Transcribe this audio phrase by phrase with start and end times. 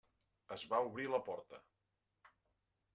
[0.55, 1.63] Es va obrir la porta.